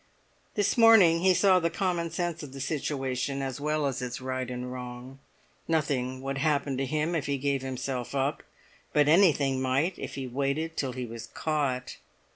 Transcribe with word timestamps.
This 0.55 0.79
morning 0.79 1.19
he 1.19 1.35
saw 1.35 1.59
the 1.59 1.69
common 1.69 2.09
sense 2.09 2.41
of 2.41 2.53
the 2.53 2.59
situation 2.59 3.43
as 3.43 3.61
well 3.61 3.85
as 3.85 4.01
its 4.01 4.19
right 4.19 4.49
and 4.49 4.73
wrong. 4.73 5.19
Nothing 5.67 6.23
would 6.23 6.39
happen 6.39 6.75
to 6.77 6.87
him 6.87 7.13
if 7.13 7.27
he 7.27 7.37
gave 7.37 7.61
himself 7.61 8.15
up, 8.15 8.41
but 8.93 9.07
anything 9.07 9.61
might 9.61 9.99
if 9.99 10.15
he 10.15 10.25
waited 10.25 10.75
till 10.75 10.93
he 10.93 11.05
was 11.05 11.27
caught. 11.27 11.97